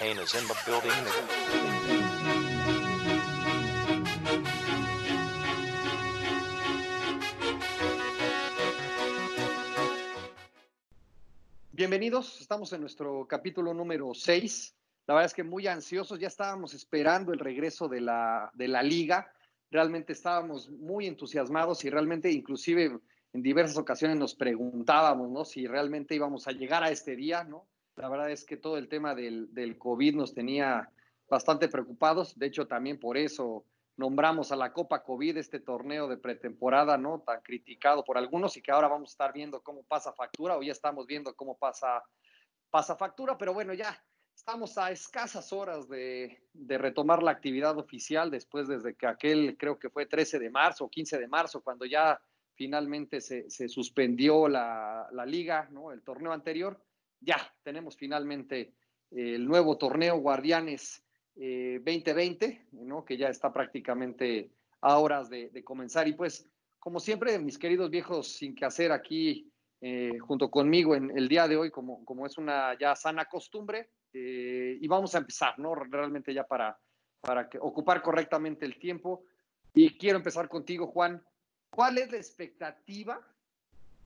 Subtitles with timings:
[0.00, 0.92] Is in the building.
[11.72, 14.76] Bienvenidos, estamos en nuestro capítulo número 6.
[15.08, 18.84] La verdad es que muy ansiosos, ya estábamos esperando el regreso de la, de la
[18.84, 19.32] liga.
[19.68, 23.00] Realmente estábamos muy entusiasmados y realmente inclusive
[23.32, 25.44] en diversas ocasiones nos preguntábamos, ¿no?
[25.44, 27.66] Si realmente íbamos a llegar a este día, ¿no?
[27.98, 30.90] La verdad es que todo el tema del, del COVID nos tenía
[31.28, 32.38] bastante preocupados.
[32.38, 33.64] De hecho, también por eso
[33.96, 37.20] nombramos a la Copa COVID, este torneo de pretemporada, ¿no?
[37.26, 40.62] Tan criticado por algunos y que ahora vamos a estar viendo cómo pasa factura o
[40.62, 42.04] ya estamos viendo cómo pasa,
[42.70, 44.00] pasa factura, pero bueno, ya
[44.32, 49.80] estamos a escasas horas de, de, retomar la actividad oficial después desde que aquel, creo
[49.80, 52.20] que fue 13 de marzo o 15 de marzo, cuando ya
[52.54, 55.90] finalmente se, se suspendió la, la, liga, ¿no?
[55.90, 56.80] El torneo anterior
[57.20, 58.74] ya tenemos finalmente
[59.10, 61.02] el nuevo torneo Guardianes
[61.36, 63.04] eh, 2020, ¿no?
[63.04, 66.08] que ya está prácticamente a horas de, comenzar.
[66.08, 71.16] Y pues, como siempre, mis queridos viejos sin que hacer aquí eh, junto conmigo en
[71.16, 75.18] el día de hoy, como, como es una ya sana costumbre, eh, y vamos a
[75.18, 75.74] empezar, ¿no?
[75.74, 76.78] Realmente ya para,
[77.20, 79.24] para ocupar correctamente el tiempo.
[79.74, 81.22] Y quiero empezar contigo, Juan.
[81.70, 83.20] ¿Cuál es la expectativa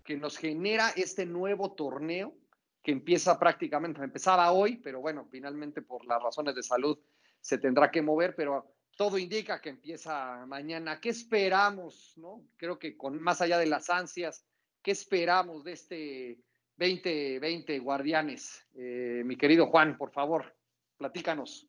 [0.05, 2.35] que nos genera este nuevo torneo
[2.83, 6.99] que empieza prácticamente, empezaba hoy, pero bueno, finalmente por las razones de salud
[7.41, 8.67] se tendrá que mover, pero
[8.97, 11.01] todo indica que empieza mañana.
[11.01, 12.13] ¿Qué esperamos?
[12.17, 12.45] No?
[12.57, 14.45] Creo que con más allá de las ansias,
[14.83, 16.39] ¿qué esperamos de este
[16.77, 18.67] 2020 Guardianes?
[18.75, 20.55] Eh, mi querido Juan, por favor,
[20.99, 21.67] platícanos.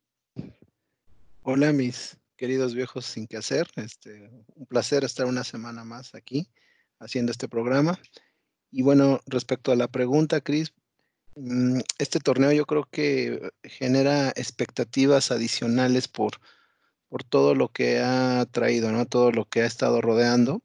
[1.43, 3.67] Hola, mis queridos viejos sin que hacer.
[3.75, 6.49] Este, un placer estar una semana más aquí
[6.99, 7.99] haciendo este programa.
[8.71, 10.73] Y bueno, respecto a la pregunta, Cris,
[11.97, 16.33] este torneo yo creo que genera expectativas adicionales por,
[17.09, 19.05] por todo lo que ha traído, ¿no?
[19.05, 20.61] Todo lo que ha estado rodeando,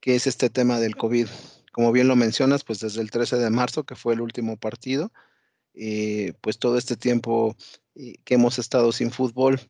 [0.00, 1.28] que es este tema del COVID.
[1.72, 5.12] Como bien lo mencionas, pues desde el 13 de marzo, que fue el último partido,
[5.74, 7.56] eh, pues todo este tiempo
[7.94, 9.60] eh, que hemos estado sin fútbol,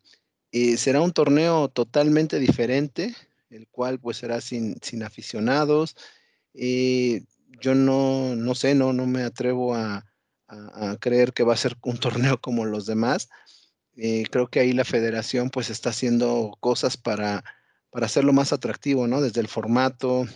[0.53, 3.15] eh, será un torneo totalmente diferente,
[3.51, 5.97] el cual pues será sin, sin aficionados.
[7.61, 10.08] yo no, no sé, no, no me atrevo a,
[10.49, 13.29] a, a, creer que va a ser un torneo como los demás.
[13.97, 17.45] Eh, creo que ahí la federación pues está haciendo cosas para,
[17.91, 19.21] para hacerlo más atractivo, ¿no?
[19.21, 20.27] Desde el formato,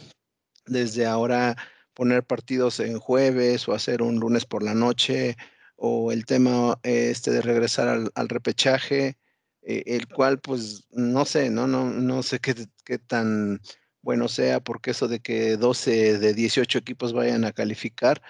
[0.67, 1.56] desde ahora
[1.95, 5.37] poner partidos en jueves o hacer un lunes por la noche,
[5.84, 9.19] o el tema este de regresar al, al repechaje,
[9.62, 13.61] eh, el cual pues no sé, no, no, no sé qué, qué tan
[14.01, 18.22] bueno sea, porque eso de que 12 de 18 equipos vayan a calificar,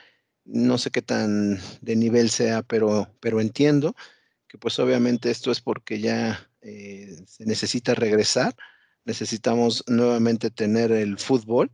[0.45, 3.95] no sé qué tan de nivel sea, pero, pero entiendo
[4.49, 8.55] que pues obviamente esto es porque ya eh, se necesita regresar,
[9.05, 11.71] necesitamos nuevamente tener el fútbol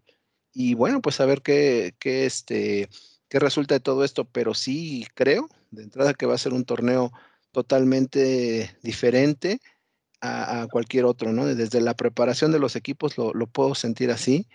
[0.52, 2.88] y bueno, pues a ver qué, qué, este,
[3.28, 6.64] qué resulta de todo esto, pero sí creo de entrada que va a ser un
[6.64, 7.12] torneo
[7.52, 9.60] totalmente diferente
[10.20, 11.46] a, cualquier otro, ¿no?
[11.46, 14.48] Desde la preparación de los equipos lo puedo sentir así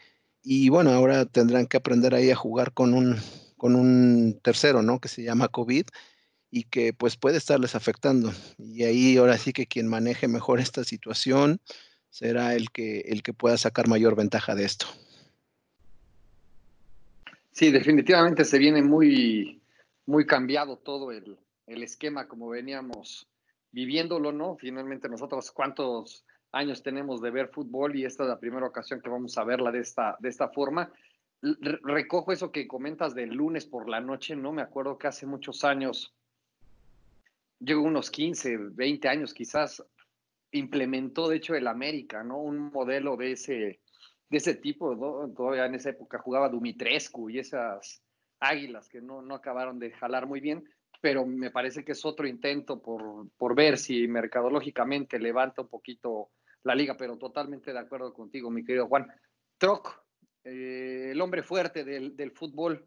[0.44, 3.18] y bueno, ahora tendrán que aprender ahí a jugar con un,
[3.64, 5.00] con un tercero, ¿no?
[5.00, 5.86] Que se llama COVID
[6.52, 8.34] y que pues puede estarles afectando.
[8.58, 11.62] Y ahí ahora sí que quien maneje mejor esta situación
[12.10, 14.88] será el que, el que pueda sacar mayor ventaja de esto.
[17.52, 19.62] Sí, definitivamente se viene muy,
[20.08, 23.30] muy cambiado todo el, el esquema como veníamos
[23.72, 24.58] viviéndolo, ¿no?
[24.58, 29.10] Finalmente nosotros cuántos años tenemos de ver fútbol y esta es la primera ocasión que
[29.10, 30.92] vamos a verla de esta, de esta forma
[31.44, 34.54] recojo eso que comentas del lunes por la noche, ¿no?
[34.54, 36.16] Me acuerdo que hace muchos años,
[37.60, 39.84] llegó unos 15, 20 años quizás,
[40.52, 42.38] implementó de hecho el América, ¿no?
[42.38, 43.82] Un modelo de ese,
[44.30, 44.96] de ese tipo.
[45.36, 48.02] Todavía en esa época jugaba Dumitrescu y esas
[48.40, 50.64] águilas que no, no acabaron de jalar muy bien,
[51.02, 56.30] pero me parece que es otro intento por, por ver si mercadológicamente levanta un poquito
[56.64, 59.08] la liga, pero totalmente de acuerdo contigo, mi querido Juan.
[59.58, 60.03] Troc,
[60.44, 62.84] eh, el hombre fuerte del, del, fútbol.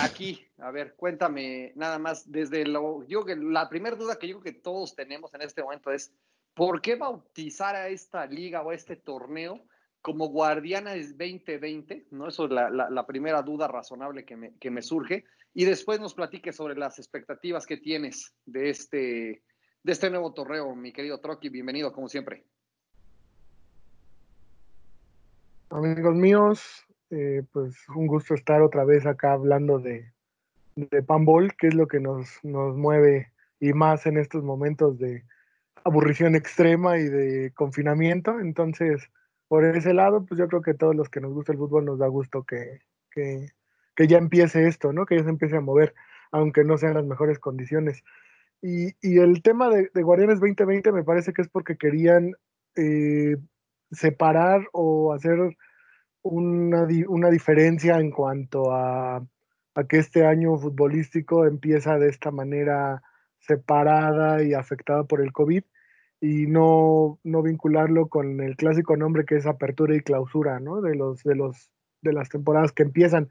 [0.00, 4.54] Aquí, a ver, cuéntame nada más, desde lo, yo la primera duda que yo creo
[4.54, 6.12] que todos tenemos en este momento es,
[6.54, 9.60] ¿por qué bautizar a esta liga o a este torneo
[10.00, 12.06] como Guardianes 2020?
[12.12, 12.28] ¿no?
[12.28, 15.24] Eso es la, la, la primera duda razonable que me, que me, surge.
[15.52, 19.42] Y después nos platique sobre las expectativas que tienes de este,
[19.82, 21.48] de este nuevo torneo, mi querido Troqui.
[21.48, 22.44] Bienvenido, como siempre.
[25.72, 30.12] Amigos míos, eh, pues un gusto estar otra vez acá hablando de,
[30.76, 35.24] de Panball, que es lo que nos, nos mueve y más en estos momentos de
[35.84, 38.38] aburrición extrema y de confinamiento.
[38.40, 39.10] Entonces,
[39.48, 41.98] por ese lado, pues yo creo que todos los que nos gusta el fútbol nos
[41.98, 42.80] da gusto que,
[43.10, 43.48] que,
[43.94, 45.06] que ya empiece esto, ¿no?
[45.06, 45.94] Que ya se empiece a mover,
[46.30, 48.02] aunque no sean las mejores condiciones.
[48.60, 52.32] Y, y el tema de, de, Guardianes 2020 me parece que es porque querían
[52.76, 53.36] eh,
[53.92, 55.38] separar o hacer
[56.22, 59.16] una, una diferencia en cuanto a,
[59.74, 63.02] a, que este año futbolístico empieza de esta manera
[63.38, 65.62] separada y afectada por el COVID
[66.20, 70.80] y no, no vincularlo con el clásico nombre que es apertura y clausura, ¿no?
[70.80, 73.28] De los, de los, de las temporadas que empiezan.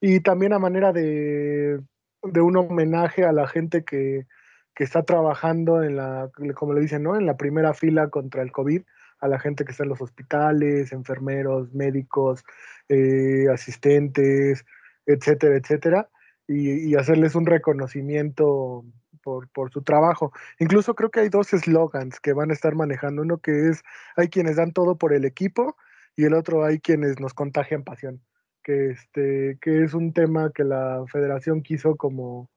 [0.00, 1.80] Y también a manera de,
[2.22, 4.26] de un homenaje a la gente que,
[4.74, 7.16] que está trabajando en la, como le dicen, ¿no?
[7.16, 8.82] En la primera fila contra el COVID,
[9.20, 12.44] a la gente que está en los hospitales, enfermeros, médicos,
[12.88, 14.64] eh, asistentes,
[15.06, 16.08] etcétera, etcétera,
[16.48, 18.84] y, hacerles un reconocimiento
[19.22, 20.32] por, por, su trabajo.
[20.58, 23.82] Incluso creo que hay dos eslogans que van a estar manejando, uno que es,
[24.16, 25.76] hay quienes dan todo por el equipo
[26.16, 28.20] y el otro hay quienes nos contagian pasión,
[28.62, 32.48] que, este, que es un tema que la federación quiso como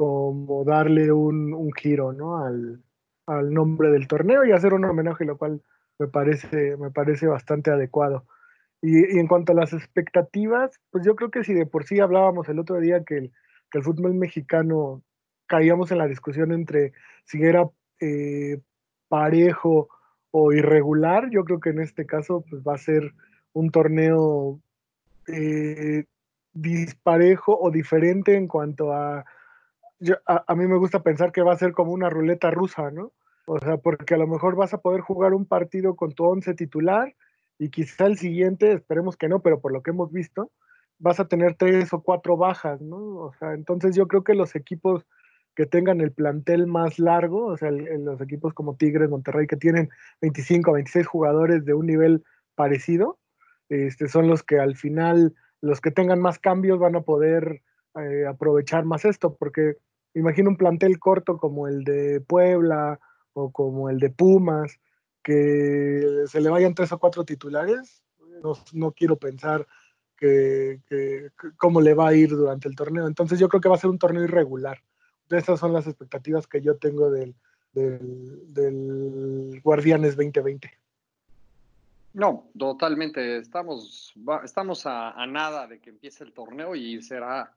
[0.00, 2.38] como darle un, un giro ¿no?
[2.38, 2.82] al,
[3.26, 5.60] al, nombre del torneo y hacer un homenaje, lo cual
[6.00, 8.24] me parece, me parece bastante adecuado.
[8.80, 12.48] Y, en cuanto a las expectativas, pues yo creo que si de por sí hablábamos
[12.48, 13.32] el otro día que el,
[13.70, 15.02] que el fútbol mexicano
[15.46, 16.94] caíamos en la discusión entre
[17.24, 17.68] si era
[18.00, 18.60] eh,
[19.08, 19.90] parejo
[20.30, 23.12] o irregular, yo creo que en este caso pues va a ser
[23.52, 24.58] un torneo
[25.28, 26.04] eh,
[26.54, 29.26] disparejo o diferente en cuanto a
[29.98, 32.90] yo, a, a, mí me gusta pensar que va a ser como una ruleta rusa,
[32.90, 33.12] ¿no?
[33.52, 36.54] O sea, porque a lo mejor vas a poder jugar un partido con tu once
[36.54, 37.16] titular
[37.58, 40.52] y quizá el siguiente, esperemos que no, pero por lo que hemos visto,
[41.00, 42.96] vas a tener tres o cuatro bajas, ¿no?
[43.16, 45.04] O sea, entonces yo creo que los equipos
[45.56, 49.56] que tengan el plantel más largo, o sea, el, los equipos como Tigres, Monterrey, que
[49.56, 52.22] tienen 25 o 26 jugadores de un nivel
[52.54, 53.18] parecido,
[53.68, 57.62] este, son los que al final, los que tengan más cambios van a poder
[58.00, 59.74] eh, aprovechar más esto, porque
[60.14, 63.00] imagino un plantel corto como el de Puebla
[63.32, 64.78] o como el de Pumas,
[65.22, 68.02] que se le vayan tres o cuatro titulares,
[68.42, 69.66] no, no quiero pensar
[70.20, 73.06] que, cómo le va a ir durante el torneo.
[73.06, 74.78] Entonces yo creo que va a ser un torneo irregular.
[75.30, 77.34] Estas son las expectativas que yo tengo del,
[77.72, 80.70] del, Guardianes 2020.
[82.12, 83.38] No, totalmente.
[83.38, 84.12] Estamos,
[84.44, 87.54] estamos a, nada de que empiece el torneo y será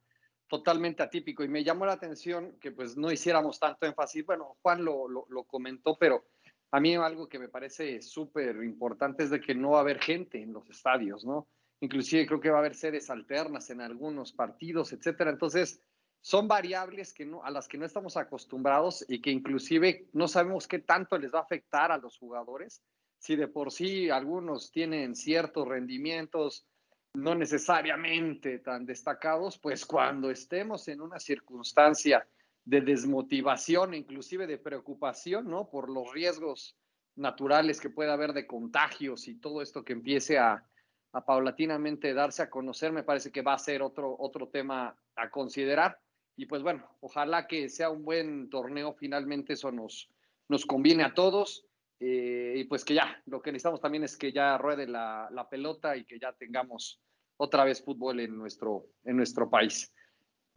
[0.54, 4.86] totalmente atípico y me llamó la atención que pues no hiciéramos tanto énfasis, bueno, Juan
[4.86, 6.26] lo, lo, lo comentó, pero
[6.70, 10.00] a mí algo que me parece súper importante es de que no va a haber
[10.00, 11.48] gente en los estadios, ¿no?
[11.80, 15.32] Inclusive creo que va a haber sedes alternas en algunos partidos, etcétera.
[15.32, 15.82] Entonces,
[16.22, 20.68] son variables que no, a las que no estamos acostumbrados y que inclusive no sabemos
[20.68, 22.84] qué tanto les va a afectar a los jugadores.
[23.18, 26.68] Si de por sí algunos tienen ciertos rendimientos,
[27.14, 32.28] no necesariamente tan destacados, pues cuando estemos en una circunstancia
[32.66, 35.70] de desmotivación, inclusive de preocupación, ¿no?
[35.70, 36.76] Por los riesgos
[37.16, 40.66] naturales que pueda haber de contagios y todo esto que empiece a,
[41.12, 45.30] a, paulatinamente darse a conocer, me parece que va a ser otro, otro tema a
[45.30, 46.00] considerar.
[46.36, 50.10] Y pues bueno, ojalá que sea un buen torneo, finalmente eso nos,
[50.48, 51.68] nos conviene a todos.
[52.06, 55.48] Eh, y pues que ya, lo que necesitamos también es que ya ruede la, la,
[55.48, 57.00] pelota y que ya tengamos
[57.38, 59.90] otra vez fútbol en nuestro, en nuestro país.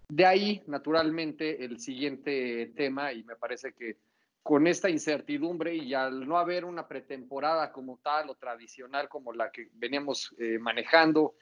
[0.08, 3.98] De ahí, naturalmente, el siguiente tema, y me parece que
[4.42, 9.52] con esta incertidumbre y al no haber una pretemporada como tal o tradicional como la
[9.52, 11.36] que veníamos eh, manejando,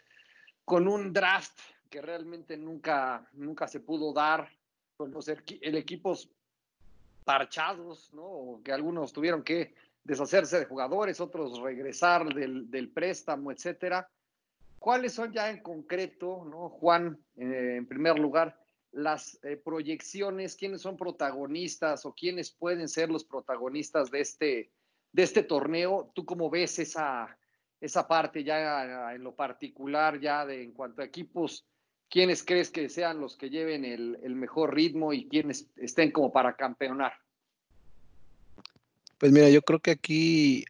[0.66, 1.58] con un draft
[1.88, 4.50] que realmente nunca, nunca se pudo dar,
[4.98, 6.28] con los el equipos
[7.24, 8.24] parchados, ¿no?
[8.24, 14.08] O que algunos tuvieron que deshacerse de jugadores, otros regresar del, del préstamo, etcétera.
[14.78, 16.68] ¿Cuáles son ya en concreto, ¿no?
[16.68, 18.60] Juan, eh, en primer lugar,
[18.92, 24.70] las eh, proyecciones, quiénes son protagonistas o quiénes pueden ser los protagonistas de este,
[25.10, 26.12] de este torneo?
[26.14, 27.36] ¿Tú cómo ves esa,
[27.80, 31.66] esa parte ya en lo particular, ya de en cuanto a equipos?
[32.10, 36.30] ¿Quiénes crees que sean los que lleven el, el mejor ritmo y quiénes estén como
[36.30, 37.14] para campeonar?
[39.18, 40.64] Pues mira, yo creo que aquí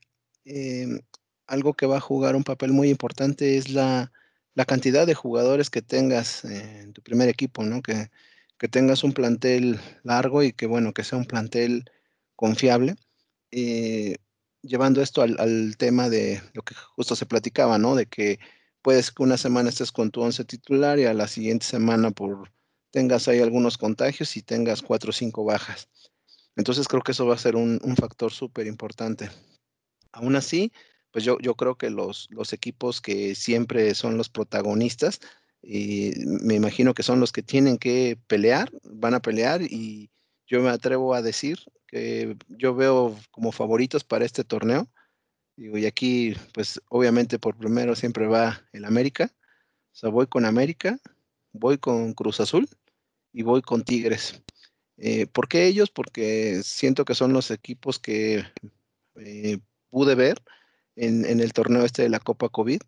[0.45, 1.01] eh,
[1.47, 4.13] algo que va a jugar un papel muy importante es la,
[4.55, 7.83] la cantidad de jugadores que tengas en tu primer equipo, ¿no?
[7.83, 8.11] Que,
[8.59, 11.85] que, tengas un plantel largo y que, bueno, que sea un plantel
[12.37, 12.97] confiable.
[13.51, 14.17] Eh,
[14.63, 17.95] llevando esto al, al, tema de lo que justo se platicaba, ¿no?
[17.95, 18.39] De que
[18.83, 22.51] puedes que una semana estés con tu once titular y a la siguiente semana por
[22.91, 25.89] tengas ahí algunos contagios y tengas cuatro o cinco bajas.
[26.57, 29.31] Entonces creo que eso va a ser un, factor súper importante.
[30.13, 30.73] Aún así,
[31.11, 35.21] pues yo, yo creo que los, los equipos que siempre son los protagonistas,
[35.67, 40.11] y me imagino que son los que tienen que pelear, van a pelear y
[40.47, 44.89] yo me atrevo a decir que yo veo como favoritos para este torneo.
[45.57, 49.31] y aquí, pues obviamente por primero siempre va el América.
[49.93, 50.99] O sea, voy con América,
[51.53, 52.69] voy con Cruz Azul
[53.33, 54.43] y voy con Tigres.
[54.97, 55.91] Eh, ¿Por qué ellos?
[55.91, 58.45] Porque siento que son los equipos que
[59.17, 59.59] eh,
[59.91, 60.43] pude ver
[60.97, 62.81] en, el torneo este de la Copa COVID.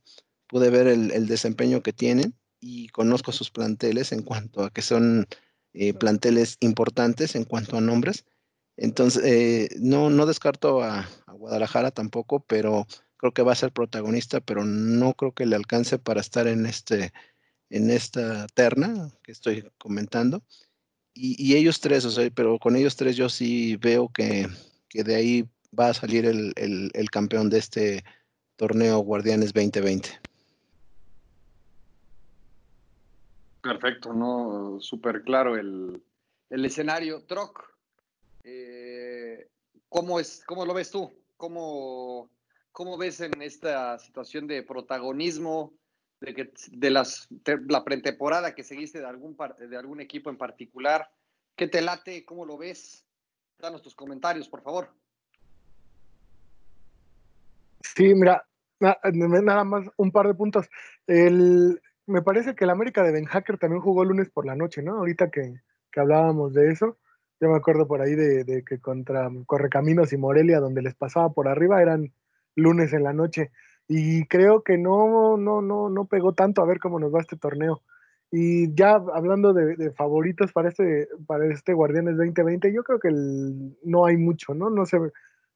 [0.47, 5.27] Pude ver el, desempeño que tienen y conozco sus planteles en cuanto a que son
[5.73, 8.25] eh, planteles importantes en cuanto a nombres.
[8.77, 12.87] Entonces, no, no descarto a, a, Guadalajara tampoco, pero
[13.17, 16.67] creo que va a ser protagonista, pero no creo que le alcance para estar en,
[16.67, 17.13] este,
[17.71, 20.43] en esta terna que estoy comentando
[21.17, 24.47] y, ellos tres, o sea, pero con ellos tres yo sí veo que,
[24.93, 28.05] de ahí va a salir el, campeón de este
[28.57, 30.11] torneo Guardianes 2020.
[33.63, 34.79] Perfecto, ¿no?
[34.81, 36.03] Súper claro el,
[36.51, 37.25] escenario.
[37.25, 37.65] Troc,
[38.45, 39.49] eh,
[39.89, 41.13] ¿cómo, es, ¿cómo lo ves tú?
[41.37, 42.31] ¿Cómo,
[42.73, 45.73] ¿Cómo ves en esta situación de protagonismo?
[46.21, 47.29] De, que, de las,
[47.69, 51.11] la pretemporada que seguiste de algún, de algún equipo en particular.
[51.55, 52.25] ¿Qué te late?
[52.25, 53.05] ¿Cómo lo ves?
[53.59, 54.91] Danos tus comentarios, por favor.
[57.81, 58.47] Sí, mira,
[58.81, 60.69] nada más un par de puntos.
[61.07, 64.83] El, me parece que el América de Ben Hacker también jugó lunes por la noche,
[64.83, 64.99] ¿no?
[64.99, 66.99] Ahorita que, que hablábamos de eso,
[67.41, 71.33] yo me acuerdo por ahí de, de, que contra Correcaminos y Morelia, donde les pasaba
[71.33, 72.13] por arriba, eran
[72.55, 73.51] lunes en la noche
[73.89, 77.37] y creo que no, no, no, no pegó tanto a ver cómo nos va este
[77.37, 77.83] torneo.
[78.31, 83.11] Y ya hablando de, favoritos para este, para este Guardianes 2020, yo creo que
[83.85, 84.69] no hay mucho, ¿no?
[84.69, 84.99] No se,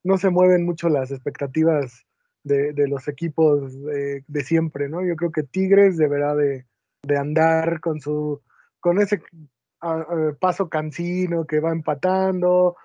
[0.05, 2.07] no se mueven mucho las expectativas
[2.45, 5.05] de, los equipos de, siempre, ¿no?
[5.05, 6.67] Yo creo que Tigres deberá de,
[7.19, 8.41] andar con su
[8.79, 9.21] con ese
[10.39, 12.77] paso cansino que va empatando,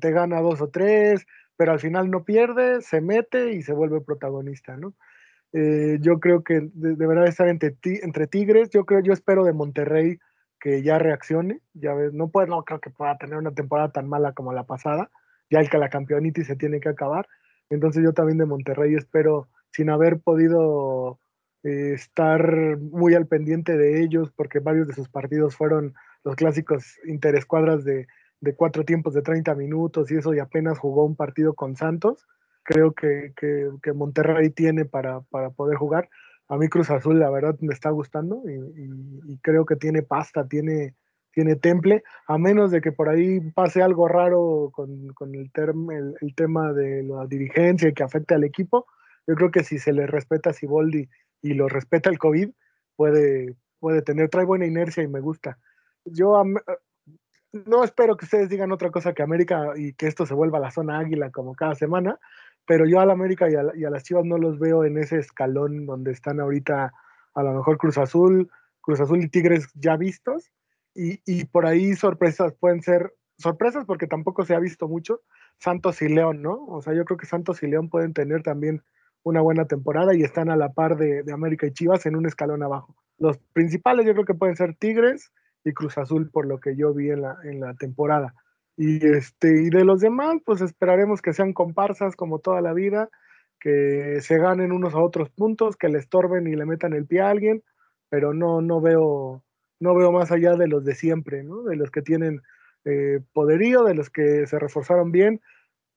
[0.00, 1.26] te gana dos o tres,
[1.56, 4.94] pero al final no pierde, se mete y se vuelve protagonista, ¿no?
[5.52, 10.18] Eh, yo creo que deberá estar entre, entre Tigres, yo creo, yo espero de Monterrey
[10.60, 14.08] que ya reaccione, ya ves, no puede, no creo que pueda tener una temporada tan
[14.08, 15.10] mala como la pasada,
[15.50, 17.26] ya el que la campeonitis se tiene que acabar,
[17.70, 21.20] entonces yo también de Monterrey espero, sin haber podido
[21.62, 25.94] eh, estar muy al pendiente de ellos, porque varios de sus partidos fueron
[26.24, 28.06] los clásicos interescuadras de,
[28.40, 32.26] de cuatro tiempos de 30 minutos y eso y apenas jugó un partido con Santos.
[32.62, 36.08] Creo que, que, Monterrey tiene para, para, poder jugar.
[36.48, 40.94] A mí Cruz Azul la verdad me está gustando y, creo que tiene pasta, tiene,
[41.32, 46.14] tiene temple, a menos de que por ahí pase algo raro con, con el, el,
[46.20, 48.86] el, tema de la dirigencia y que afecte al equipo.
[49.26, 51.08] Yo creo que si se le respeta a Siboldi
[51.42, 52.50] y lo respeta el COVID,
[52.96, 55.58] puede, puede tener, trae buena inercia y me gusta.
[56.04, 56.36] Yo
[57.66, 60.70] no espero que ustedes digan otra cosa que América y que esto se vuelva la
[60.70, 62.18] zona águila como cada semana,
[62.66, 66.12] pero yo al América y a, las Chivas no los veo en ese escalón donde
[66.12, 66.92] están ahorita
[67.34, 70.50] a lo mejor Cruz Azul, Cruz Azul y Tigres ya vistos,
[70.98, 75.20] y, por ahí sorpresas pueden ser sorpresas porque tampoco se ha visto mucho,
[75.58, 76.64] Santos y León, ¿no?
[76.68, 78.82] O sea, yo creo que Santos y León pueden tener también
[79.22, 82.24] una buena temporada y están a la par de, de América y Chivas en un
[82.24, 82.96] escalón abajo.
[83.18, 85.32] Los principales yo creo que pueden ser Tigres,
[85.66, 88.34] y Cruz Azul por lo que yo vi en la, en la temporada.
[88.76, 93.08] Y, este, y de los demás, pues esperaremos que sean comparsas como toda la vida,
[93.58, 97.22] que se ganen unos a otros puntos, que le estorben y le metan el pie
[97.22, 97.64] a alguien,
[98.08, 99.42] pero no, no, veo,
[99.80, 101.62] no veo más allá de los de siempre, ¿no?
[101.64, 102.42] de los que tienen
[102.84, 105.40] eh, poderío, de los que se reforzaron bien.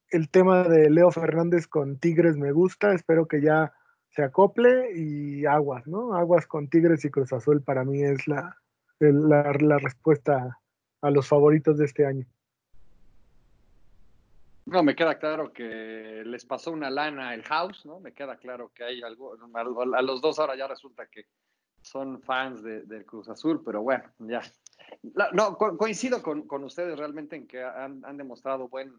[0.09, 3.73] El tema de Leo Fernández con Tigres me gusta, espero que ya
[4.09, 6.15] se acople y aguas, ¿no?
[6.15, 8.57] Aguas con Tigres y Cruz Azul para mí es la,
[8.99, 10.59] la, respuesta
[11.01, 12.25] a los favoritos de este año.
[14.65, 17.99] No, me queda claro que les pasó una lana el house, ¿no?
[17.99, 21.25] Me queda claro que hay algo, a los dos ahora ya resulta que
[21.81, 24.41] son fans del Cruz Azul, pero bueno, ya.
[25.33, 28.93] No, coincido con, con, ustedes realmente en que han, han, demostrado buen,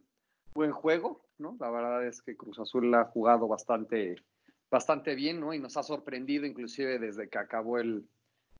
[0.55, 1.57] buen juego, ¿no?
[1.61, 4.17] La verdad es que Cruz Azul ha jugado bastante,
[4.71, 5.53] bastante bien, ¿no?
[5.53, 8.09] Y nos ha sorprendido inclusive desde que acabó el,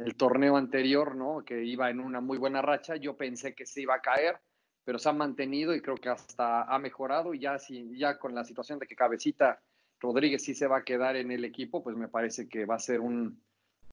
[0.01, 1.45] el torneo anterior, ¿no?
[1.45, 2.97] Que iba en una muy buena racha.
[2.97, 4.39] Yo pensé que se iba a caer,
[4.85, 7.35] pero se ha mantenido y creo que hasta ha mejorado.
[7.35, 9.61] Y ya, si, ya con la situación de que Cabecita
[10.01, 12.79] Rodríguez sí se va a quedar en el equipo, pues me parece que va a
[12.79, 13.43] ser un,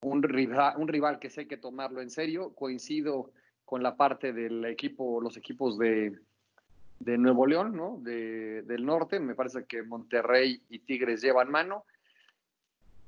[0.02, 2.54] un, rival, un rival que sé que tomarlo en serio.
[2.56, 3.32] Coincido
[3.66, 6.18] con la parte del equipo, los equipos de,
[7.00, 8.00] de Nuevo León, ¿no?
[8.02, 9.20] De, del norte.
[9.20, 11.84] Me parece que Monterrey y Tigres llevan mano.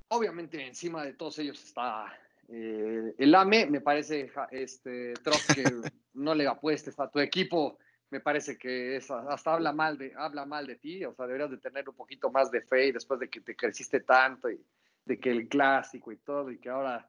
[0.09, 2.13] Obviamente encima de todos ellos está
[2.51, 3.67] eh, el AME.
[3.67, 5.13] Me parece este,
[5.55, 5.63] que
[6.13, 7.77] no le apuestes a tu equipo.
[8.09, 11.05] Me parece que hasta habla mal, de, habla mal de ti.
[11.05, 14.01] O sea, deberías de tener un poquito más de fe después de que te creciste
[14.01, 14.59] tanto y
[15.05, 17.07] de que el clásico y todo y que ahora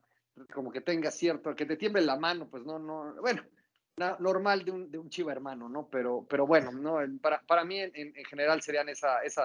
[0.53, 3.43] como que tenga cierto, que te tiemble la mano, pues no, no, bueno,
[4.19, 5.89] normal de un, de un chiva hermano, ¿no?
[5.89, 6.99] Pero, pero bueno, ¿no?
[7.21, 9.43] Para, para mí en, en, general serían esa, esa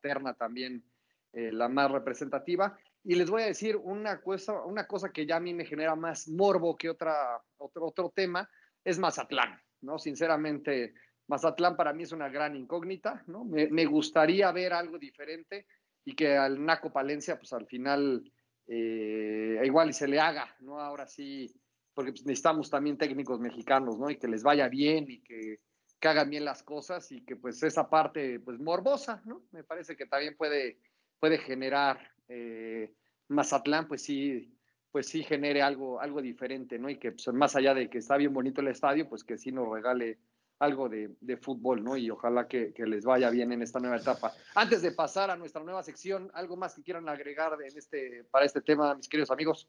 [0.00, 0.84] terna también
[1.32, 2.76] eh, la más representativa.
[3.04, 5.94] Y les voy a decir una cosa, una cosa que ya a mí me genera
[5.94, 8.48] más morbo que otra, otro, otro tema,
[8.82, 9.98] es Mazatlán, ¿no?
[9.98, 10.94] Sinceramente,
[11.28, 13.44] Mazatlán para mí es una gran incógnita, ¿no?
[13.44, 15.66] Me, gustaría ver algo diferente
[16.04, 18.30] y que al Naco Palencia, pues al final,
[18.66, 20.80] eh, igual y se le haga, ¿no?
[20.80, 21.54] Ahora sí
[21.94, 24.10] porque pues, necesitamos también técnicos mexicanos, ¿no?
[24.10, 25.60] Y que les vaya bien y que,
[26.00, 29.42] que, hagan bien las cosas y que pues esa parte, pues morbosa, ¿no?
[29.52, 30.78] Me parece que también puede,
[31.24, 32.92] puede generar eh,
[33.28, 34.54] Mazatlán, pues sí,
[34.92, 36.90] pues sí genere algo, algo diferente, ¿no?
[36.90, 39.50] Y que pues, más allá de que está bien bonito el estadio, pues que sí
[39.50, 40.18] nos regale
[40.58, 41.96] algo de, de fútbol, ¿no?
[41.96, 44.34] Y ojalá que, que, les vaya bien en esta nueva etapa.
[44.54, 48.44] Antes de pasar a nuestra nueva sección, ¿algo más que quieran agregar en este, para
[48.44, 49.66] este tema, mis queridos amigos?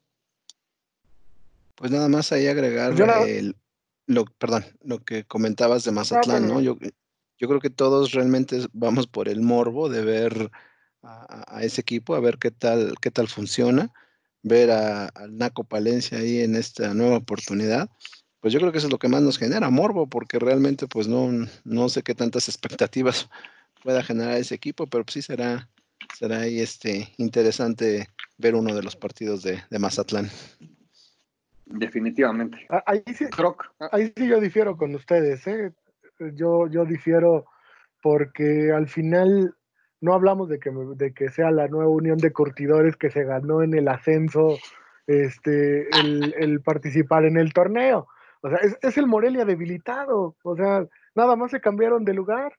[1.74, 2.92] Pues nada más ahí agregar
[3.26, 3.56] el,
[4.04, 6.60] lo, perdón, lo que comentabas de Mazatlán, ¿no?
[6.60, 6.76] Yo,
[7.38, 10.50] yo creo que todos realmente vamos por el morbo de ver
[11.06, 13.92] a, a ese equipo, a ver qué tal, qué tal funciona,
[14.42, 17.90] ver al Naco Palencia ahí en esta nueva oportunidad.
[18.40, 21.08] Pues yo creo que eso es lo que más nos genera, morbo, porque realmente pues
[21.08, 21.30] no,
[21.64, 23.28] no sé qué tantas expectativas
[23.82, 25.68] pueda generar ese equipo, pero sí será,
[26.16, 28.08] será ahí este, interesante
[28.38, 30.30] ver uno de los partidos de, de Mazatlán.
[31.66, 32.58] Definitivamente.
[32.68, 33.88] Ah, ahí sí, ah.
[33.90, 35.72] ahí sí yo difiero con ustedes, ¿eh?
[36.34, 37.46] Yo, yo difiero
[38.00, 39.56] porque al final
[40.00, 43.62] no hablamos de que, de que sea la nueva unión de curtidores que se ganó
[43.62, 44.58] en el ascenso
[45.06, 48.08] este, el, el participar en el torneo.
[48.42, 50.36] O sea, es, es, el Morelia debilitado.
[50.42, 52.52] O sea, nada más se cambiaron de lugar.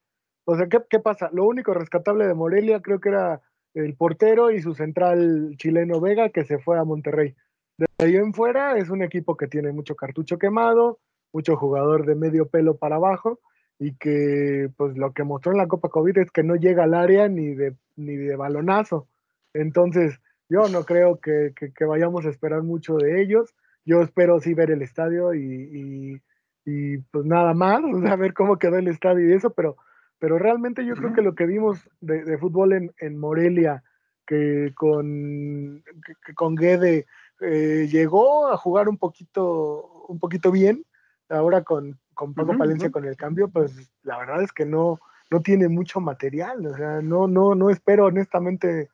[0.45, 1.29] O sea, ¿qué, ¿qué pasa?
[1.33, 3.41] Lo único rescatable de Morelia creo que era
[3.73, 7.35] el portero y su central chileno Vega que se fue a Monterrey.
[7.77, 10.99] De ahí en fuera es un equipo que tiene mucho cartucho quemado,
[11.31, 13.39] mucho jugador de medio pelo para abajo
[13.79, 16.93] y que pues lo que mostró en la Copa COVID es que no llega al
[16.93, 19.07] área ni de, ni de balonazo.
[19.53, 23.53] Entonces, yo no creo que, que, vayamos a esperar mucho de ellos.
[23.85, 26.21] Yo espero sí ver el estadio y,
[26.65, 29.77] y, pues nada más, a ver cómo quedó el estadio y eso, pero,
[30.19, 33.83] pero realmente yo creo que lo que vimos de, de fútbol en, en, Morelia,
[34.25, 35.83] que con,
[36.25, 37.05] que, con Guede
[37.41, 40.83] eh, llegó a jugar un poquito, un poquito bien,
[41.29, 44.99] ahora con, con Paco Palencia con el cambio, pues la verdad es que no,
[45.29, 48.89] no tiene mucho material, o sea, no, no, no espero honestamente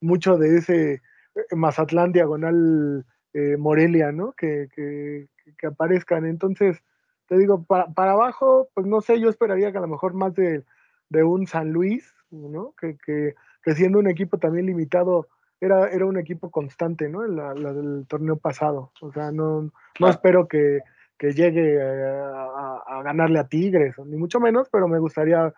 [0.00, 4.32] mucho de ese eh, Mazatlán diagonal eh, Morelia, ¿no?
[4.32, 6.26] Que, que, que, aparezcan.
[6.26, 6.82] Entonces,
[7.28, 10.34] te digo, para, para, abajo, pues no sé, yo esperaría que a lo mejor más
[10.34, 10.64] de,
[11.08, 12.74] de un San Luis, ¿no?
[12.78, 15.28] Que, que, que siendo un equipo también limitado,
[15.60, 17.24] era, era un equipo constante, ¿no?
[17.24, 18.90] La, la del torneo pasado.
[19.00, 20.80] O sea, no, no espero que,
[21.18, 25.52] que llegue a, a, ganarle a Tigres, ni mucho menos, pero me gustaría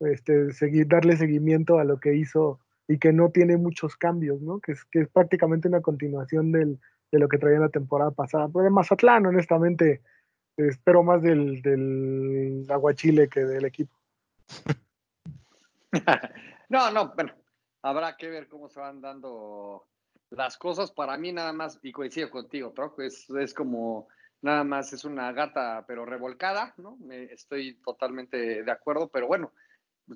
[0.00, 4.60] este, seguir, darle seguimiento a lo que hizo y que no tiene muchos cambios, ¿no?
[4.60, 8.48] Que es, que es prácticamente una continuación del, de lo que traía la temporada pasada.
[8.48, 10.02] Pues de Mazatlán, honestamente,
[10.56, 13.96] espero más del, del Aguachile que del equipo.
[16.68, 17.32] no, no, bueno,
[17.82, 19.86] habrá que ver cómo se van dando
[20.30, 20.90] las cosas.
[20.90, 24.08] Para mí nada más, y coincido contigo, Troco, es, es como
[24.42, 26.98] nada más es una gata pero revolcada, ¿no?
[27.10, 29.52] Estoy totalmente de acuerdo, pero bueno,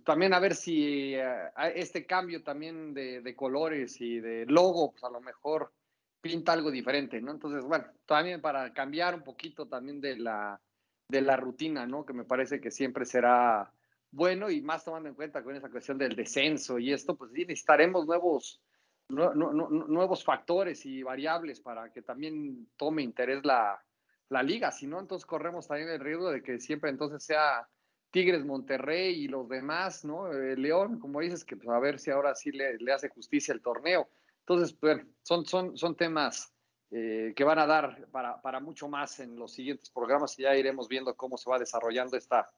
[0.04, 5.10] también a ver si uh, este cambio también de, colores y de logo, pues a
[5.10, 5.72] lo mejor
[6.20, 7.30] pinta algo diferente, ¿no?
[7.30, 10.60] Entonces, bueno, también para cambiar un poquito también de la,
[11.08, 12.04] de la rutina, ¿no?
[12.04, 13.72] Que me parece que siempre será
[14.10, 17.42] bueno y más tomando en cuenta con esa cuestión del descenso y esto, pues sí,
[17.42, 18.60] necesitaremos nuevos,
[19.08, 23.80] nuevos factores y variables para que también tome interés la,
[24.28, 27.68] la liga, si no, entonces corremos también el riesgo de que siempre entonces sea
[28.10, 30.32] Tigres, Monterrey y los demás, ¿no?
[30.32, 33.52] Eh, León, como dices, que pues, a ver si ahora sí le, le hace justicia
[33.52, 34.08] el torneo.
[34.40, 36.52] Entonces, bueno, son, son, son temas
[36.90, 40.56] eh, que van a dar para, para, mucho más en los siguientes programas y ya
[40.56, 42.48] iremos viendo cómo se va desarrollando esta,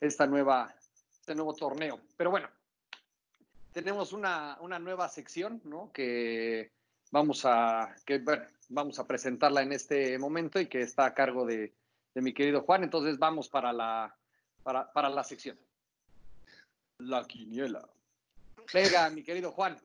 [0.00, 0.74] esta nueva,
[1.12, 2.00] este nuevo torneo.
[2.16, 2.48] Pero bueno,
[3.72, 5.92] tenemos una, una nueva sección, ¿no?
[5.92, 6.72] Que
[7.12, 11.46] vamos a, que, bueno, vamos a presentarla en este momento y que está a cargo
[11.46, 11.72] de,
[12.14, 12.84] de mi querido Juan.
[12.84, 14.14] Entonces vamos para la,
[14.62, 15.58] para, para la sección.
[16.98, 17.88] La quiniela.
[18.72, 19.78] Venga, mi querido Juan,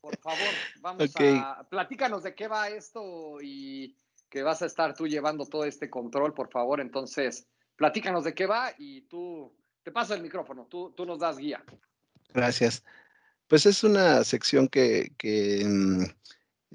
[0.00, 0.48] por favor,
[0.80, 1.64] vamos a.
[1.68, 3.96] Platícanos de qué va esto y
[4.28, 6.80] que vas a estar tú llevando todo este control, por favor.
[6.80, 11.38] Entonces, platícanos de qué va y tú, te paso el micrófono, tú, tú nos das
[11.38, 11.62] guía.
[12.32, 12.84] Gracias.
[13.46, 15.12] Pues es una sección que,
[15.64, 16.04] mm,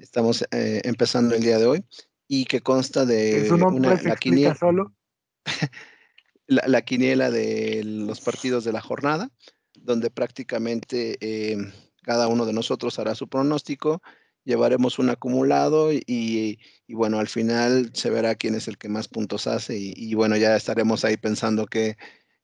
[0.00, 1.84] estamos eh, empezando el día de hoy
[2.26, 4.94] y que consta de una, la quiniela, solo?
[6.46, 9.30] la, quiniela de los partidos de la jornada,
[9.74, 11.56] donde prácticamente eh,
[12.02, 14.02] cada uno de nosotros hará su pronóstico,
[14.44, 16.58] llevaremos un acumulado y,
[16.88, 20.56] bueno, al final se verá quién es el que más puntos hace y, bueno, ya
[20.56, 21.96] estaremos ahí pensando qué,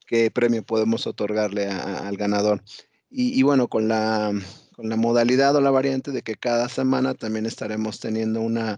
[0.05, 2.63] qué premio podemos otorgarle al ganador.
[3.09, 4.33] Y, bueno, con la,
[4.77, 8.77] con la modalidad o la variante de que cada semana también estaremos teniendo una,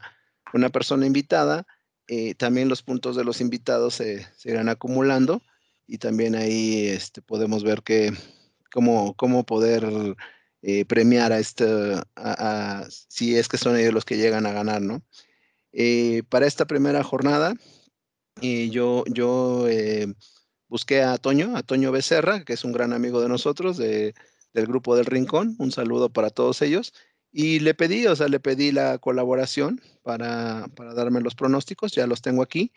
[0.54, 1.68] una persona invitada,
[2.08, 5.42] eh, también los puntos de los invitados se, irán acumulando
[5.86, 8.14] y también ahí este, podemos ver que,
[8.72, 10.16] cómo, cómo poder
[10.62, 11.66] eh, premiar a este,
[12.16, 15.02] a, si es que son ellos los que llegan a ganar, ¿no?
[15.74, 17.56] Eh, para esta primera jornada,
[18.42, 19.68] yo, yo
[20.70, 23.78] busqué a Toño, a Toño Becerra, que es un gran amigo de nosotros,
[24.54, 25.56] del grupo del Rincón.
[25.60, 26.94] Un saludo para todos ellos.
[27.32, 32.22] Y le pedí, o sea, le pedí la colaboración para, darme los pronósticos, ya los
[32.22, 32.72] tengo aquí.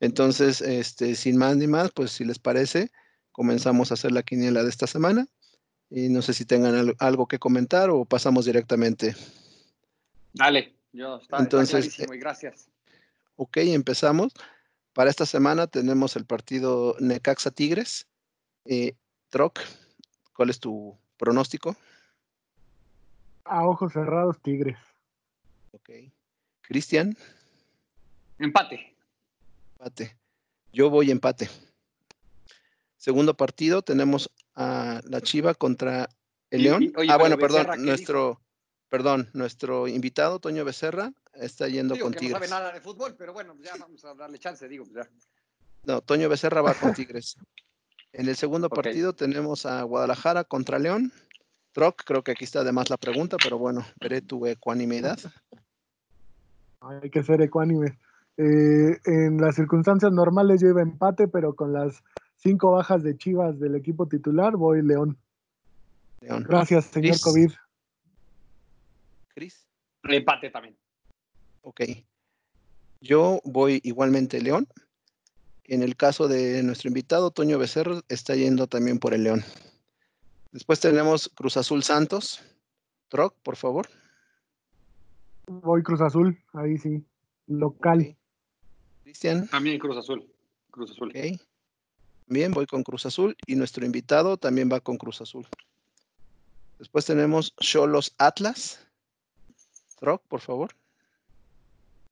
[0.00, 2.90] Entonces, este, sin más ni más, pues si les parece,
[3.32, 5.26] comenzamos a hacer la quiniela de esta semana.
[5.88, 9.14] Y no sé si tengan algo que comentar o pasamos directamente.
[10.32, 12.68] Dale, yo está, Entonces, y gracias.
[13.36, 14.32] Ok, empezamos.
[14.92, 18.06] Para esta semana tenemos el partido Necaxa Tigres.
[18.64, 18.94] Eh,
[19.28, 19.60] Troc,
[20.34, 21.76] ¿cuál es tu pronóstico?
[23.44, 24.78] A ojos cerrados, Tigres.
[25.72, 25.90] Ok.
[26.62, 27.16] Cristian.
[28.38, 28.96] Empate.
[29.72, 30.16] Empate.
[30.72, 31.48] Yo voy empate.
[32.96, 36.08] Segundo partido tenemos a la Chiva contra
[36.50, 36.92] el León.
[37.08, 38.40] ah, bueno, perdón, nuestro,
[38.88, 42.30] perdón, nuestro invitado, Toño Becerra, está yendo con Tigres.
[42.30, 44.86] No sabe nada de fútbol, pero bueno, ya vamos a darle chance, digo.
[44.94, 45.08] Ya.
[45.84, 47.36] No, Toño Becerra va con Tigres.
[48.16, 51.12] En el segundo partido tenemos a Guadalajara contra León.
[51.72, 55.18] Troc, creo que aquí está además la pregunta, pero bueno, veré tu ecuanimidad.
[56.80, 57.98] Hay que ser ecuánime.
[58.36, 62.04] Eh, en las circunstancias normales yo iba empate, pero con las
[62.36, 65.18] cinco bajas de Chivas del equipo titular voy León.
[66.20, 66.44] León.
[66.48, 67.50] Gracias, señor COVID.
[69.34, 69.66] Cris.
[70.04, 70.76] Empate también.
[71.62, 71.80] Ok.
[73.00, 74.68] Yo voy igualmente León.
[75.66, 79.44] En el caso de nuestro invitado, Toño Becerra, está yendo también por el León.
[80.52, 82.40] Después tenemos Cruz Azul Santos.
[83.08, 83.88] Troc, por favor.
[85.46, 87.04] Voy Cruz Azul, ahí sí.
[87.46, 88.16] Local.
[89.02, 89.48] Cristian.
[89.48, 90.26] También Cruz Azul.
[90.70, 91.10] Cruz Azul.
[91.10, 91.40] Ok.
[92.26, 95.46] Bien, voy con Cruz Azul y nuestro invitado también va con Cruz Azul.
[96.78, 98.86] Después tenemos Cholos Atlas.
[99.98, 100.74] Troc, por favor.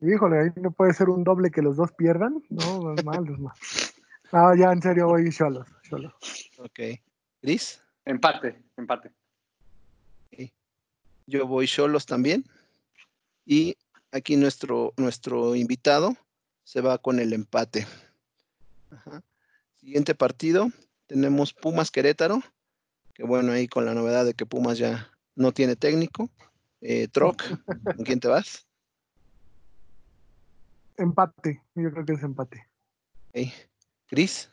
[0.03, 2.43] Híjole, ahí no puede ser un doble que los dos pierdan.
[2.51, 3.55] No, es mal, es mal.
[4.33, 5.69] Ah, ya en serio voy Cholos.
[6.59, 6.81] Ok.
[7.41, 7.81] Gris.
[8.05, 9.13] Empate, empate.
[11.27, 12.45] Yo voy Cholos también.
[13.47, 13.77] Y
[14.11, 16.17] aquí nuestro, nuestro invitado
[16.65, 17.87] se va con el empate.
[19.77, 20.71] Siguiente partido,
[21.07, 22.43] tenemos Pumas Querétaro,
[23.15, 26.29] que bueno, ahí con la novedad de que Pumas ya no tiene técnico.
[26.81, 27.43] Eh, Troc,
[27.97, 28.67] ¿con quién te vas?
[30.97, 32.69] Empate, yo creo que es empate.
[33.31, 33.53] Okay.
[34.07, 34.51] Cris.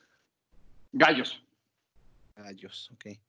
[0.93, 1.43] Gallos.
[2.35, 3.19] Gallos, ok.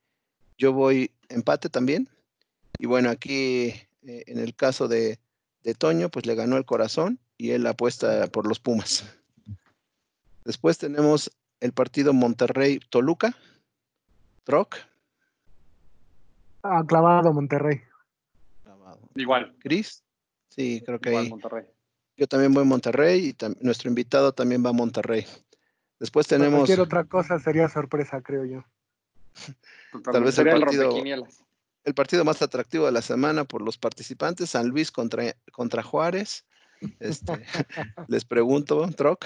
[0.57, 2.09] Yo voy empate también.
[2.79, 5.19] Y bueno, aquí eh, en el caso de,
[5.79, 9.05] Toño, pues le ganó el corazón y él apuesta por los Pumas.
[10.45, 13.37] Después tenemos el partido Monterrey-Toluca.
[14.45, 14.77] Troc.
[16.63, 17.83] Ah, clavado Monterrey.
[19.15, 19.55] Igual.
[19.59, 20.03] Cris.
[20.49, 21.29] Sí, creo que ahí.
[21.29, 21.67] Monterrey.
[22.21, 25.27] Yo también voy a Monterrey y nuestro invitado también va a Monterrey.
[25.99, 26.59] Después tenemos.
[26.59, 28.63] Cualquier otra cosa sería sorpresa, creo yo.
[30.13, 31.03] Tal vez el partido,
[31.83, 36.45] el partido más atractivo de la semana por los participantes, San Luis contra, contra Juárez.
[36.99, 37.33] Este,
[38.09, 39.25] les pregunto, Troc.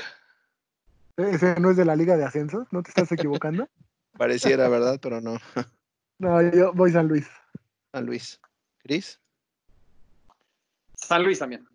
[1.16, 2.68] ¿Ese no es de la Liga de Ascenso?
[2.70, 3.68] ¿No te estás equivocando?
[4.16, 5.00] Pareciera, ¿verdad?
[5.02, 5.36] Pero no.
[6.16, 7.26] No, yo voy San Luis.
[7.90, 8.40] San Luis.
[8.78, 9.18] ¿Cris?
[10.94, 11.66] San Luis también.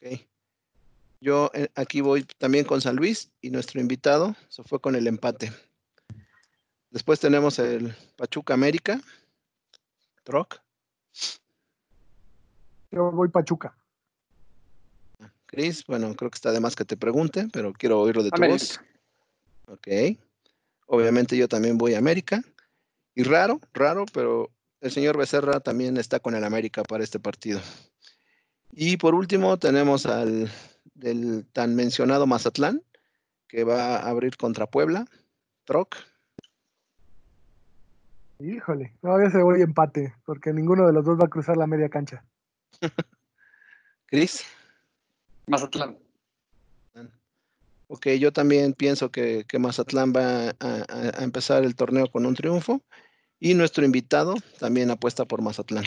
[0.00, 0.20] Ok.
[1.20, 5.06] Yo eh, aquí voy también con San Luis y nuestro invitado se fue con el
[5.06, 5.52] empate.
[6.90, 9.00] Después tenemos el Pachuca América.
[10.22, 10.60] Troc.
[12.90, 13.76] Yo voy Pachuca.
[15.46, 18.42] Cris, bueno, creo que está de más que te pregunte, pero quiero oírlo de tu
[18.42, 18.80] voz.
[19.66, 19.88] Ok.
[20.86, 22.42] Obviamente yo también voy a América.
[23.14, 27.60] Y raro, raro, pero el señor Becerra también está con el América para este partido.
[28.72, 30.50] Y por último tenemos al
[30.94, 32.82] del tan mencionado Mazatlán,
[33.46, 35.06] que va a abrir contra Puebla.
[35.64, 35.96] Troc.
[38.40, 41.88] Híjole, todavía se voy empate, porque ninguno de los dos va a cruzar la media
[41.88, 42.24] cancha.
[44.06, 44.44] Cris.
[45.46, 45.98] Mazatlán.
[47.88, 52.82] Ok, yo también pienso que, Mazatlán va a, empezar el torneo con un triunfo
[53.40, 55.84] y nuestro invitado también apuesta por Mazatlán.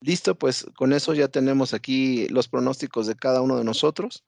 [0.00, 4.24] Listo, pues con eso ya tenemos aquí los pronósticos de cada uno de nosotros.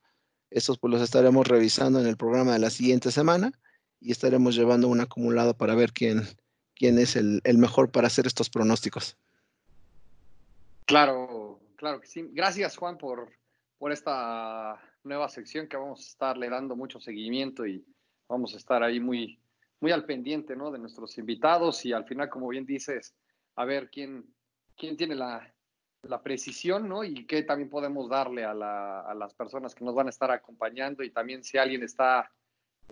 [0.50, 3.52] Estos pues los estaremos revisando en el programa de la siguiente semana
[4.00, 6.22] y estaremos llevando un acumulado para ver quién,
[6.74, 9.16] quién es el, mejor para hacer estos pronósticos.
[10.87, 12.28] Claro, claro que sí.
[12.33, 13.30] Gracias Juan por,
[13.78, 17.85] por esta nueva sección que vamos a estarle dando mucho seguimiento y
[18.28, 19.38] vamos a estar ahí muy,
[19.78, 20.72] muy al pendiente ¿no?
[20.72, 23.14] de nuestros invitados y al final, como bien dices,
[23.54, 24.24] a ver quién,
[24.76, 25.54] quién tiene la,
[26.02, 27.04] la precisión, ¿no?
[27.04, 31.10] Y qué también podemos darle a, las personas que nos van a estar acompañando y
[31.10, 32.30] también si alguien está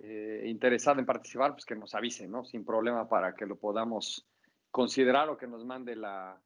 [0.01, 2.45] eh, interesado en participar, pues que nos avise, ¿no?
[2.45, 4.25] Sin problema para que lo podamos
[4.71, 6.39] considerar o que nos mande la,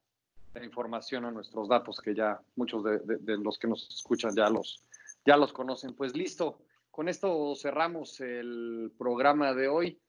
[0.62, 4.84] información o nuestros datos que ya muchos de, los que nos escuchan ya los,
[5.26, 5.94] ya los conocen.
[5.94, 6.60] Pues listo,
[6.92, 10.00] con esto cerramos el programa de hoy.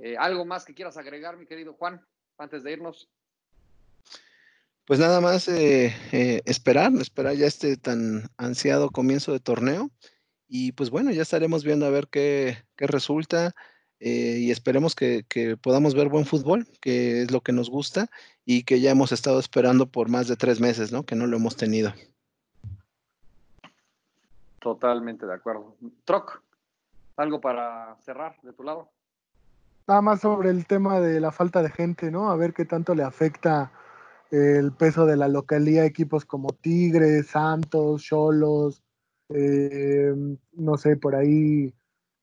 [0.00, 2.04] Eh, ¿Algo más que quieras agregar, mi querido Juan,
[2.36, 3.08] antes de irnos?
[4.86, 9.90] Pues nada más eh, eh, esperar, esperar ya este tan ansiado comienzo de torneo.
[10.48, 13.54] Y pues bueno, ya estaremos viendo a ver qué, resulta
[14.00, 15.24] eh, y esperemos que,
[15.62, 18.08] podamos ver buen fútbol, que es lo que nos gusta
[18.44, 21.04] y que ya hemos estado esperando por más de tres meses, ¿no?
[21.04, 21.94] Que no lo hemos tenido.
[24.58, 25.76] Totalmente de acuerdo.
[26.04, 26.42] Troc,
[27.16, 28.90] ¿algo para cerrar de tu lado?
[29.86, 32.30] Nada más sobre el tema de la falta de gente, ¿no?
[32.30, 33.72] A ver qué tanto le afecta
[34.32, 38.82] el peso de la localía, equipos como Tigres, Santos, Cholos,
[39.28, 40.14] eh,
[40.54, 41.74] no sé, por ahí.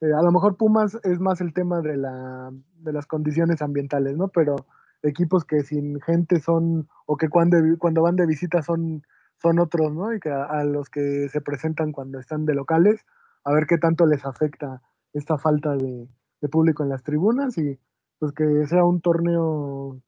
[0.02, 4.17] Eh, a lo mejor Pumas es más el tema de, la, de las condiciones ambientales,
[4.17, 4.30] ¿no?
[4.30, 4.56] Pero
[5.04, 9.04] equipos que sin gente son, o que cuando, cuando van de visita son,
[9.39, 10.12] son otros, ¿no?
[10.12, 13.06] Y que a, los que se presentan cuando están de locales,
[13.43, 14.82] a ver qué tanto les afecta
[15.13, 16.08] esta falta de,
[16.41, 17.80] de público en las tribunas y
[18.17, 20.02] pues que sea un torneo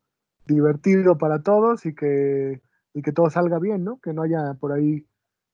[0.52, 2.62] divertido para todos y que,
[2.94, 4.00] y que todo salga bien, ¿no?
[4.00, 5.06] Que no haya por ahí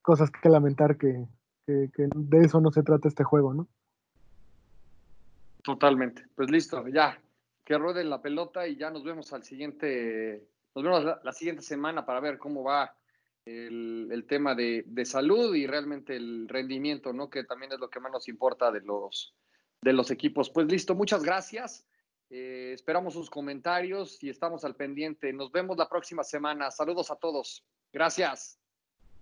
[0.01, 1.27] cosas que lamentar que,
[1.67, 3.67] de eso no se trata este juego, ¿no?
[5.63, 6.25] Totalmente.
[6.35, 7.19] Pues listo, ya.
[7.65, 12.05] Que ruede la pelota y ya nos vemos al siguiente, nos vemos la, siguiente semana
[12.05, 12.95] para ver cómo va
[13.43, 17.29] el, tema de, de, salud y realmente el rendimiento, ¿no?
[17.29, 19.35] Que también es lo que más nos importa de los,
[19.81, 20.49] de los equipos.
[20.49, 21.85] Pues listo, muchas gracias.
[22.29, 25.31] Eh, esperamos sus comentarios y estamos al pendiente.
[25.31, 26.71] Nos vemos la próxima semana.
[26.71, 27.63] Saludos a todos.
[27.93, 28.59] Gracias.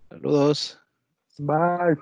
[0.10, 0.80] Saludos.
[1.38, 1.98] Bye.